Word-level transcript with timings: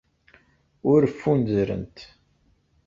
Ur 0.91 1.01
ffunzrent. 1.13 1.97